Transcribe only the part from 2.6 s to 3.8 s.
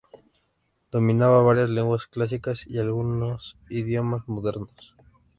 y algunos